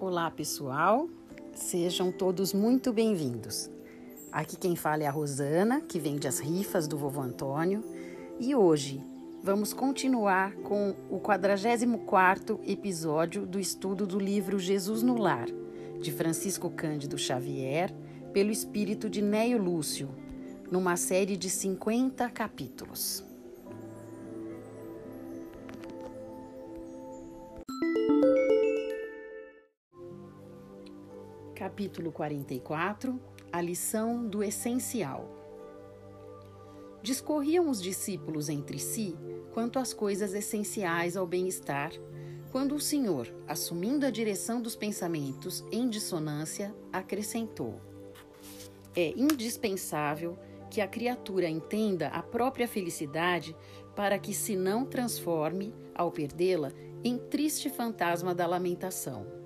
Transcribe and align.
Olá, 0.00 0.30
pessoal. 0.30 1.08
Sejam 1.52 2.12
todos 2.12 2.52
muito 2.52 2.92
bem-vindos. 2.92 3.68
Aqui 4.30 4.56
quem 4.56 4.76
fala 4.76 5.02
é 5.02 5.06
a 5.06 5.10
Rosana, 5.10 5.80
que 5.80 5.98
vende 5.98 6.28
as 6.28 6.38
rifas 6.38 6.86
do 6.86 6.96
vovô 6.96 7.20
Antônio, 7.20 7.82
e 8.38 8.54
hoje 8.54 9.04
vamos 9.42 9.72
continuar 9.72 10.54
com 10.58 10.94
o 11.10 11.18
44º 11.18 12.60
episódio 12.64 13.44
do 13.44 13.58
estudo 13.58 14.06
do 14.06 14.20
livro 14.20 14.56
Jesus 14.56 15.02
no 15.02 15.18
Lar, 15.18 15.48
de 16.00 16.12
Francisco 16.12 16.70
Cândido 16.70 17.18
Xavier, 17.18 17.92
pelo 18.32 18.52
espírito 18.52 19.10
de 19.10 19.20
Neio 19.20 19.60
Lúcio, 19.60 20.10
numa 20.70 20.96
série 20.96 21.36
de 21.36 21.50
50 21.50 22.30
capítulos. 22.30 23.27
Capítulo 31.68 32.10
44 32.10 33.20
A 33.52 33.60
lição 33.60 34.26
do 34.26 34.42
essencial. 34.42 35.28
Discorriam 37.02 37.68
os 37.68 37.82
discípulos 37.82 38.48
entre 38.48 38.78
si 38.78 39.14
quanto 39.52 39.78
às 39.78 39.92
coisas 39.92 40.32
essenciais 40.32 41.14
ao 41.14 41.26
bem-estar, 41.26 41.92
quando 42.50 42.74
o 42.74 42.80
Senhor, 42.80 43.28
assumindo 43.46 44.06
a 44.06 44.10
direção 44.10 44.62
dos 44.62 44.74
pensamentos 44.74 45.62
em 45.70 45.90
dissonância, 45.90 46.74
acrescentou: 46.90 47.78
É 48.96 49.10
indispensável 49.10 50.38
que 50.70 50.80
a 50.80 50.88
criatura 50.88 51.50
entenda 51.50 52.08
a 52.08 52.22
própria 52.22 52.66
felicidade 52.66 53.54
para 53.94 54.18
que 54.18 54.32
se 54.32 54.56
não 54.56 54.86
transforme, 54.86 55.74
ao 55.94 56.10
perdê-la, 56.10 56.72
em 57.04 57.18
triste 57.18 57.68
fantasma 57.68 58.34
da 58.34 58.46
lamentação. 58.46 59.37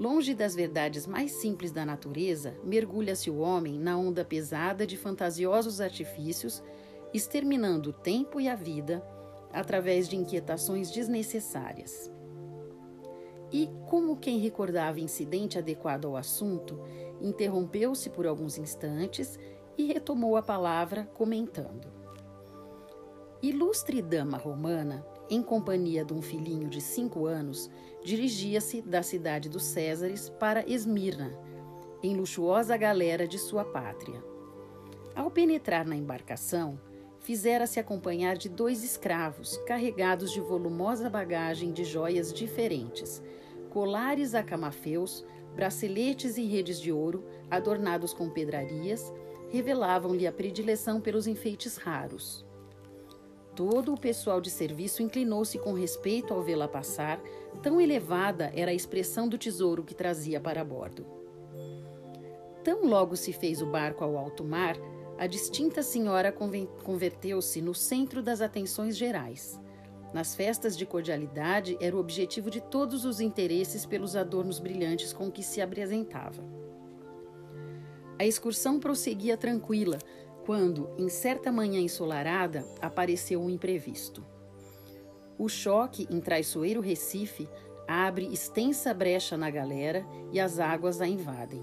Longe 0.00 0.34
das 0.34 0.54
verdades 0.54 1.06
mais 1.06 1.30
simples 1.30 1.72
da 1.72 1.84
natureza, 1.84 2.56
mergulha-se 2.64 3.30
o 3.30 3.36
homem 3.36 3.78
na 3.78 3.98
onda 3.98 4.24
pesada 4.24 4.86
de 4.86 4.96
fantasiosos 4.96 5.78
artifícios, 5.78 6.62
exterminando 7.12 7.90
o 7.90 7.92
tempo 7.92 8.40
e 8.40 8.48
a 8.48 8.54
vida 8.54 9.06
através 9.52 10.08
de 10.08 10.16
inquietações 10.16 10.90
desnecessárias. 10.90 12.10
E, 13.52 13.68
como 13.90 14.16
quem 14.16 14.38
recordava 14.38 15.00
incidente 15.00 15.58
adequado 15.58 16.06
ao 16.06 16.16
assunto, 16.16 16.80
interrompeu-se 17.20 18.08
por 18.08 18.26
alguns 18.26 18.56
instantes 18.56 19.38
e 19.76 19.84
retomou 19.84 20.34
a 20.34 20.42
palavra, 20.42 21.04
comentando: 21.12 21.88
Ilustre 23.42 24.00
dama 24.00 24.38
romana, 24.38 25.04
em 25.30 25.40
companhia 25.40 26.04
de 26.04 26.12
um 26.12 26.20
filhinho 26.20 26.68
de 26.68 26.80
cinco 26.80 27.24
anos, 27.24 27.70
dirigia-se 28.02 28.82
da 28.82 29.00
cidade 29.00 29.48
dos 29.48 29.62
Césares 29.62 30.28
para 30.28 30.68
Esmirna, 30.68 31.32
em 32.02 32.16
luxuosa 32.16 32.76
galera 32.76 33.28
de 33.28 33.38
sua 33.38 33.64
pátria. 33.64 34.22
Ao 35.14 35.30
penetrar 35.30 35.86
na 35.86 35.94
embarcação, 35.94 36.80
fizera-se 37.20 37.78
acompanhar 37.78 38.36
de 38.36 38.48
dois 38.48 38.82
escravos 38.82 39.56
carregados 39.66 40.32
de 40.32 40.40
volumosa 40.40 41.08
bagagem 41.08 41.70
de 41.72 41.84
joias 41.84 42.32
diferentes, 42.32 43.22
colares 43.70 44.34
a 44.34 44.42
camafeus, 44.42 45.24
braceletes 45.54 46.36
e 46.38 46.44
redes 46.44 46.80
de 46.80 46.90
ouro 46.90 47.24
adornados 47.48 48.12
com 48.12 48.28
pedrarias, 48.28 49.12
revelavam-lhe 49.48 50.26
a 50.26 50.32
predileção 50.32 51.00
pelos 51.00 51.26
enfeites 51.26 51.76
raros. 51.76 52.44
Todo 53.60 53.92
o 53.92 54.00
pessoal 54.00 54.40
de 54.40 54.48
serviço 54.48 55.02
inclinou-se 55.02 55.58
com 55.58 55.74
respeito 55.74 56.32
ao 56.32 56.40
vê-la 56.40 56.66
passar, 56.66 57.20
tão 57.62 57.78
elevada 57.78 58.50
era 58.56 58.70
a 58.70 58.74
expressão 58.74 59.28
do 59.28 59.36
tesouro 59.36 59.84
que 59.84 59.94
trazia 59.94 60.40
para 60.40 60.64
bordo. 60.64 61.04
Tão 62.64 62.86
logo 62.86 63.16
se 63.16 63.34
fez 63.34 63.60
o 63.60 63.66
barco 63.66 64.02
ao 64.02 64.16
alto 64.16 64.42
mar, 64.42 64.78
a 65.18 65.26
distinta 65.26 65.82
senhora 65.82 66.32
converteu-se 66.32 67.60
no 67.60 67.74
centro 67.74 68.22
das 68.22 68.40
atenções 68.40 68.96
gerais. 68.96 69.60
Nas 70.14 70.34
festas 70.34 70.74
de 70.74 70.86
cordialidade, 70.86 71.76
era 71.82 71.94
o 71.94 72.00
objetivo 72.00 72.50
de 72.50 72.62
todos 72.62 73.04
os 73.04 73.20
interesses 73.20 73.84
pelos 73.84 74.16
adornos 74.16 74.58
brilhantes 74.58 75.12
com 75.12 75.30
que 75.30 75.42
se 75.42 75.60
apresentava. 75.60 76.42
A 78.18 78.24
excursão 78.24 78.80
prosseguia 78.80 79.36
tranquila, 79.36 79.98
quando, 80.44 80.90
em 80.98 81.08
certa 81.08 81.52
manhã 81.52 81.80
ensolarada, 81.80 82.64
apareceu 82.80 83.40
um 83.40 83.50
imprevisto. 83.50 84.24
O 85.38 85.48
choque 85.48 86.06
em 86.10 86.20
traiçoeiro 86.20 86.80
Recife 86.80 87.48
abre 87.88 88.26
extensa 88.32 88.92
brecha 88.92 89.36
na 89.36 89.50
galera 89.50 90.06
e 90.32 90.38
as 90.38 90.58
águas 90.58 91.00
a 91.00 91.06
invadem. 91.06 91.62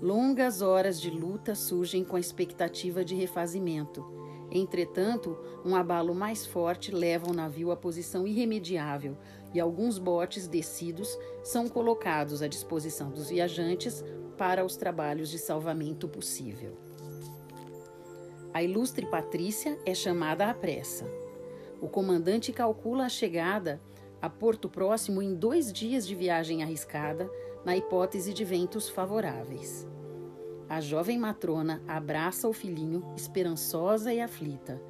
Longas 0.00 0.62
horas 0.62 1.00
de 1.00 1.10
luta 1.10 1.54
surgem 1.54 2.04
com 2.04 2.16
a 2.16 2.20
expectativa 2.20 3.04
de 3.04 3.14
refazimento. 3.14 4.04
Entretanto, 4.50 5.36
um 5.64 5.76
abalo 5.76 6.14
mais 6.14 6.46
forte 6.46 6.90
leva 6.90 7.30
o 7.30 7.34
navio 7.34 7.70
à 7.70 7.76
posição 7.76 8.26
irremediável 8.26 9.16
e 9.52 9.60
alguns 9.60 9.98
botes 9.98 10.48
descidos 10.48 11.18
são 11.42 11.68
colocados 11.68 12.42
à 12.42 12.48
disposição 12.48 13.10
dos 13.10 13.28
viajantes 13.28 14.02
para 14.36 14.64
os 14.64 14.76
trabalhos 14.76 15.30
de 15.30 15.38
salvamento 15.38 16.08
possível. 16.08 16.87
A 18.58 18.62
ilustre 18.64 19.06
Patrícia 19.06 19.78
é 19.86 19.94
chamada 19.94 20.50
à 20.50 20.52
pressa. 20.52 21.08
O 21.80 21.86
comandante 21.86 22.52
calcula 22.52 23.04
a 23.04 23.08
chegada 23.08 23.80
a 24.20 24.28
Porto 24.28 24.68
Próximo 24.68 25.22
em 25.22 25.32
dois 25.32 25.72
dias 25.72 26.04
de 26.04 26.12
viagem 26.12 26.60
arriscada, 26.64 27.30
na 27.64 27.76
hipótese 27.76 28.34
de 28.34 28.44
ventos 28.44 28.88
favoráveis. 28.88 29.86
A 30.68 30.80
jovem 30.80 31.16
matrona 31.16 31.80
abraça 31.86 32.48
o 32.48 32.52
filhinho, 32.52 33.04
esperançosa 33.16 34.12
e 34.12 34.20
aflita. 34.20 34.82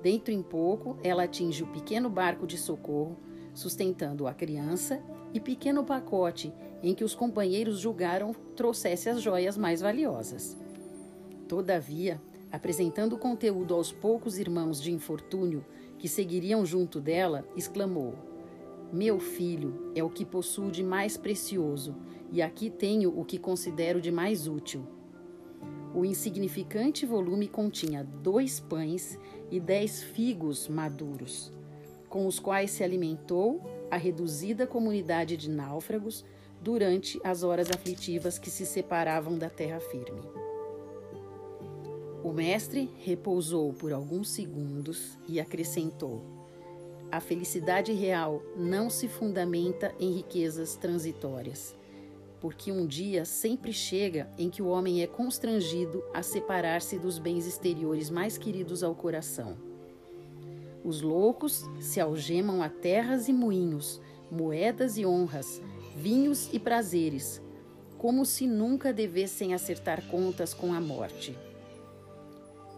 Dentro 0.00 0.32
em 0.32 0.40
pouco, 0.40 0.96
ela 1.02 1.24
atinge 1.24 1.64
o 1.64 1.72
pequeno 1.72 2.08
barco 2.08 2.46
de 2.46 2.56
socorro, 2.56 3.18
sustentando 3.52 4.28
a 4.28 4.32
criança 4.32 5.02
e 5.34 5.40
pequeno 5.40 5.82
pacote 5.82 6.54
em 6.84 6.94
que 6.94 7.02
os 7.02 7.16
companheiros 7.16 7.80
julgaram 7.80 8.32
trouxesse 8.54 9.10
as 9.10 9.20
joias 9.20 9.58
mais 9.58 9.80
valiosas. 9.80 10.56
Todavia, 11.48 12.20
apresentando 12.50 13.14
o 13.14 13.18
conteúdo 13.18 13.74
aos 13.74 13.92
poucos 13.92 14.38
irmãos 14.38 14.80
de 14.80 14.92
infortúnio 14.92 15.64
que 15.98 16.08
seguiriam 16.08 16.64
junto 16.64 17.00
dela, 17.00 17.46
exclamou: 17.56 18.14
Meu 18.92 19.18
filho 19.18 19.90
é 19.94 20.02
o 20.02 20.10
que 20.10 20.24
possuo 20.24 20.70
de 20.70 20.82
mais 20.82 21.16
precioso, 21.16 21.94
e 22.30 22.40
aqui 22.40 22.70
tenho 22.70 23.18
o 23.18 23.24
que 23.24 23.38
considero 23.38 24.00
de 24.00 24.10
mais 24.10 24.46
útil. 24.46 24.86
O 25.94 26.04
insignificante 26.04 27.06
volume 27.06 27.48
continha 27.48 28.04
dois 28.04 28.60
pães 28.60 29.18
e 29.50 29.58
dez 29.58 30.02
figos 30.02 30.68
maduros, 30.68 31.52
com 32.08 32.26
os 32.26 32.38
quais 32.38 32.70
se 32.70 32.84
alimentou 32.84 33.62
a 33.90 33.96
reduzida 33.96 34.66
comunidade 34.66 35.36
de 35.36 35.50
náufragos 35.50 36.24
durante 36.60 37.18
as 37.24 37.42
horas 37.42 37.70
aflitivas 37.70 38.38
que 38.38 38.50
se 38.50 38.66
separavam 38.66 39.38
da 39.38 39.48
terra 39.48 39.80
firme. 39.80 40.47
O 42.22 42.32
mestre 42.32 42.90
repousou 42.98 43.72
por 43.72 43.92
alguns 43.92 44.28
segundos 44.30 45.16
e 45.28 45.38
acrescentou: 45.38 46.20
A 47.12 47.20
felicidade 47.20 47.92
real 47.92 48.42
não 48.56 48.90
se 48.90 49.06
fundamenta 49.06 49.94
em 50.00 50.12
riquezas 50.12 50.74
transitórias, 50.74 51.76
porque 52.40 52.72
um 52.72 52.86
dia 52.86 53.24
sempre 53.24 53.72
chega 53.72 54.28
em 54.36 54.50
que 54.50 54.60
o 54.60 54.66
homem 54.66 55.00
é 55.00 55.06
constrangido 55.06 56.02
a 56.12 56.20
separar-se 56.20 56.98
dos 56.98 57.20
bens 57.20 57.46
exteriores 57.46 58.10
mais 58.10 58.36
queridos 58.36 58.82
ao 58.82 58.96
coração. 58.96 59.56
Os 60.84 61.00
loucos 61.00 61.64
se 61.80 62.00
algemam 62.00 62.62
a 62.62 62.68
terras 62.68 63.28
e 63.28 63.32
moinhos, 63.32 64.00
moedas 64.28 64.98
e 64.98 65.06
honras, 65.06 65.62
vinhos 65.96 66.48
e 66.52 66.58
prazeres, 66.58 67.40
como 67.96 68.24
se 68.24 68.46
nunca 68.46 68.92
devessem 68.92 69.54
acertar 69.54 70.02
contas 70.08 70.52
com 70.52 70.72
a 70.72 70.80
morte. 70.80 71.36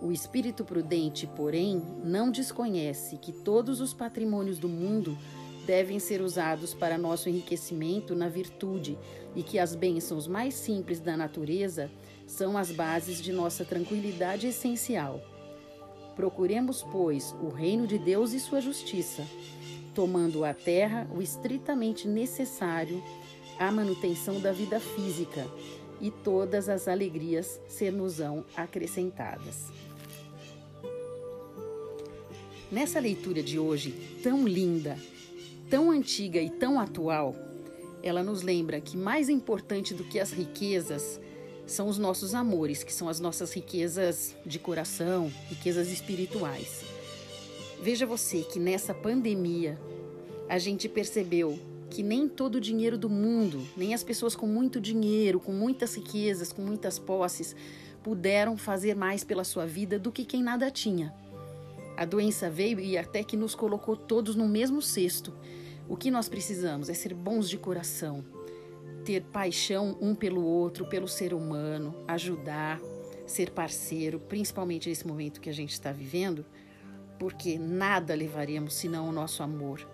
O 0.03 0.11
espírito 0.11 0.65
prudente, 0.65 1.27
porém, 1.27 1.83
não 2.03 2.31
desconhece 2.31 3.19
que 3.19 3.33
todos 3.33 3.81
os 3.81 3.93
patrimônios 3.93 4.59
do 4.59 4.69
mundo 4.69 5.17
devem 5.67 5.99
ser 5.99 6.23
usados 6.23 6.73
para 6.73 6.97
nosso 6.97 7.29
enriquecimento 7.29 8.15
na 8.15 8.29
virtude 8.29 8.99
e 9.37 9.43
que 9.43 9.59
as 9.59 9.75
bênçãos 9.75 10.27
mais 10.27 10.55
simples 10.55 11.01
da 11.01 11.17
natureza 11.17 11.91
são 12.27 12.57
as 12.57 12.71
bases 12.71 13.21
de 13.21 13.31
nossa 13.31 13.65
tranquilidade 13.65 14.47
essencial. 14.47 15.21
Procuremos, 16.17 16.83
pois, 16.91 17.35
o 17.41 17.49
reino 17.49 17.87
de 17.87 17.99
Deus 17.99 18.33
e 18.33 18.41
sua 18.41 18.61
justiça, 18.61 19.27
tomando 19.95 20.45
à 20.45 20.55
terra 20.55 21.07
o 21.15 21.21
estritamente 21.21 22.09
necessário 22.09 23.03
à 23.59 23.71
manutenção 23.71 24.41
da 24.41 24.51
vida 24.51 24.81
física, 24.81 25.47
e 26.01 26.11
todas 26.11 26.69
as 26.69 26.89
alegrias 26.89 27.61
ser-nos-ão 27.69 28.45
acrescentadas. 28.57 29.71
Nessa 32.71 33.01
leitura 33.01 33.43
de 33.43 33.59
hoje, 33.59 33.93
tão 34.23 34.47
linda, 34.47 34.97
tão 35.69 35.91
antiga 35.91 36.41
e 36.41 36.49
tão 36.49 36.79
atual, 36.79 37.35
ela 38.01 38.23
nos 38.23 38.43
lembra 38.43 38.81
que 38.81 38.97
mais 38.97 39.29
importante 39.29 39.93
do 39.93 40.05
que 40.05 40.21
as 40.21 40.31
riquezas 40.31 41.21
são 41.67 41.89
os 41.89 41.99
nossos 41.99 42.33
amores, 42.33 42.85
que 42.85 42.93
são 42.93 43.09
as 43.09 43.19
nossas 43.19 43.53
riquezas 43.53 44.37
de 44.47 44.61
coração, 44.61 45.33
riquezas 45.49 45.91
espirituais. 45.91 46.85
Veja 47.83 48.07
você 48.07 48.43
que 48.43 48.61
nessa 48.61 48.95
pandemia 48.95 49.77
a 50.49 50.59
gente 50.59 50.89
percebeu 50.89 51.59
que 51.91 52.05
nem 52.05 52.29
todo 52.29 52.55
o 52.55 52.61
dinheiro 52.61 52.97
do 52.97 53.11
mundo, 53.11 53.67
nem 53.77 53.95
as 53.95 54.05
pessoas 54.05 54.37
com 54.37 54.47
muito 54.47 54.81
dinheiro, 54.81 55.41
com 55.41 55.51
muitas 55.51 55.97
riquezas, 55.97 56.53
com 56.53 56.63
muitas 56.63 57.01
posses, 57.01 57.57
puderam 58.01 58.57
fazer 58.57 58.95
mais 58.95 59.25
pela 59.25 59.43
sua 59.43 59.67
vida 59.67 59.99
do 59.99 60.13
que 60.13 60.25
quem 60.25 60.41
nada 60.41 60.71
tinha. 60.71 61.13
A 62.01 62.07
doença 62.07 62.49
veio 62.49 62.81
e 62.81 62.97
até 62.97 63.23
que 63.23 63.37
nos 63.37 63.55
colocou 63.55 63.95
todos 63.95 64.35
no 64.35 64.49
mesmo 64.49 64.81
cesto. 64.81 65.35
O 65.87 65.99
que 65.99 66.11
nós 66.11 66.31
precisamos 66.31 66.89
é 66.89 66.95
ser 66.95 67.13
bons 67.13 67.47
de 67.47 67.59
coração, 67.59 68.25
ter 69.05 69.23
paixão 69.25 69.99
um 70.01 70.15
pelo 70.15 70.43
outro, 70.43 70.87
pelo 70.87 71.07
ser 71.07 71.35
humano, 71.35 71.95
ajudar, 72.09 72.81
ser 73.27 73.51
parceiro, 73.51 74.19
principalmente 74.19 74.89
nesse 74.89 75.07
momento 75.07 75.43
que 75.43 75.51
a 75.51 75.53
gente 75.53 75.73
está 75.73 75.93
vivendo, 75.93 76.47
porque 77.19 77.59
nada 77.59 78.15
levaríamos 78.15 78.73
senão 78.73 79.07
o 79.07 79.13
nosso 79.13 79.43
amor, 79.43 79.87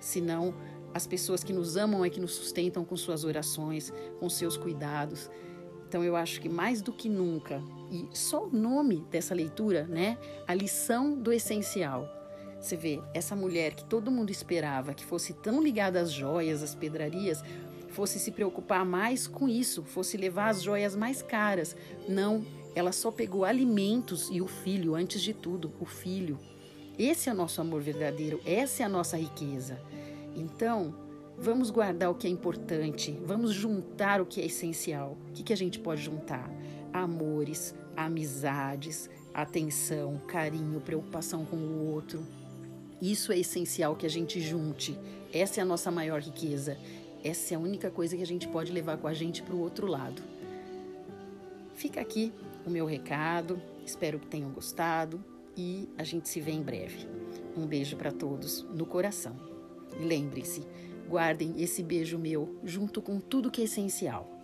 senão 0.00 0.54
as 0.94 1.06
pessoas 1.06 1.44
que 1.44 1.52
nos 1.52 1.76
amam 1.76 2.02
é 2.02 2.08
que 2.08 2.20
nos 2.20 2.32
sustentam 2.32 2.86
com 2.86 2.96
suas 2.96 3.22
orações, 3.22 3.92
com 4.18 4.30
seus 4.30 4.56
cuidados. 4.56 5.30
Então 5.90 6.04
eu 6.04 6.14
acho 6.14 6.40
que 6.40 6.48
mais 6.48 6.80
do 6.80 6.92
que 6.92 7.08
nunca, 7.08 7.60
e 7.90 8.06
só 8.16 8.44
o 8.44 8.56
nome 8.56 9.04
dessa 9.10 9.34
leitura, 9.34 9.88
né? 9.88 10.16
A 10.46 10.54
lição 10.54 11.18
do 11.18 11.32
essencial. 11.32 12.08
Você 12.60 12.76
vê, 12.76 13.02
essa 13.12 13.34
mulher 13.34 13.74
que 13.74 13.82
todo 13.82 14.08
mundo 14.08 14.30
esperava 14.30 14.94
que 14.94 15.04
fosse 15.04 15.32
tão 15.32 15.60
ligada 15.60 16.00
às 16.00 16.12
joias, 16.12 16.62
às 16.62 16.76
pedrarias, 16.76 17.42
fosse 17.88 18.20
se 18.20 18.30
preocupar 18.30 18.86
mais 18.86 19.26
com 19.26 19.48
isso, 19.48 19.82
fosse 19.82 20.16
levar 20.16 20.50
as 20.50 20.62
joias 20.62 20.94
mais 20.94 21.22
caras. 21.22 21.74
Não, 22.08 22.44
ela 22.72 22.92
só 22.92 23.10
pegou 23.10 23.44
alimentos 23.44 24.28
e 24.30 24.40
o 24.40 24.46
filho, 24.46 24.94
antes 24.94 25.20
de 25.20 25.34
tudo, 25.34 25.72
o 25.80 25.84
filho. 25.84 26.38
Esse 26.96 27.28
é 27.28 27.32
o 27.32 27.36
nosso 27.36 27.60
amor 27.60 27.82
verdadeiro, 27.82 28.40
essa 28.46 28.84
é 28.84 28.86
a 28.86 28.88
nossa 28.88 29.16
riqueza. 29.16 29.80
Então, 30.36 30.94
Vamos 31.42 31.70
guardar 31.70 32.10
o 32.10 32.14
que 32.14 32.26
é 32.26 32.30
importante, 32.30 33.18
vamos 33.24 33.54
juntar 33.54 34.20
o 34.20 34.26
que 34.26 34.42
é 34.42 34.44
essencial. 34.44 35.16
O 35.30 35.32
que, 35.32 35.42
que 35.42 35.54
a 35.54 35.56
gente 35.56 35.78
pode 35.78 36.02
juntar? 36.02 36.52
Amores, 36.92 37.74
amizades, 37.96 39.08
atenção, 39.32 40.20
carinho, 40.28 40.82
preocupação 40.82 41.46
com 41.46 41.56
o 41.56 41.94
outro. 41.94 42.22
Isso 43.00 43.32
é 43.32 43.38
essencial 43.38 43.96
que 43.96 44.04
a 44.04 44.10
gente 44.10 44.38
junte. 44.38 44.98
Essa 45.32 45.60
é 45.60 45.62
a 45.62 45.66
nossa 45.66 45.90
maior 45.90 46.20
riqueza. 46.20 46.76
Essa 47.24 47.54
é 47.54 47.56
a 47.56 47.60
única 47.60 47.90
coisa 47.90 48.14
que 48.18 48.22
a 48.22 48.26
gente 48.26 48.46
pode 48.46 48.70
levar 48.70 48.98
com 48.98 49.08
a 49.08 49.14
gente 49.14 49.42
para 49.42 49.54
o 49.54 49.60
outro 49.60 49.86
lado. 49.86 50.20
Fica 51.74 52.02
aqui 52.02 52.34
o 52.66 52.70
meu 52.70 52.84
recado. 52.84 53.58
Espero 53.86 54.18
que 54.18 54.26
tenham 54.26 54.50
gostado 54.50 55.24
e 55.56 55.88
a 55.96 56.04
gente 56.04 56.28
se 56.28 56.38
vê 56.38 56.50
em 56.50 56.62
breve. 56.62 57.08
Um 57.56 57.66
beijo 57.66 57.96
para 57.96 58.12
todos 58.12 58.62
no 58.64 58.84
coração. 58.84 59.34
Lembre-se, 59.98 60.62
Guardem 61.10 61.60
esse 61.60 61.82
beijo 61.82 62.16
meu 62.16 62.60
junto 62.62 63.02
com 63.02 63.18
tudo 63.18 63.50
que 63.50 63.62
é 63.62 63.64
essencial. 63.64 64.39